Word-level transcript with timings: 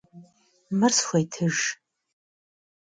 Мыр 0.77 0.91
схуетыж! 0.99 1.57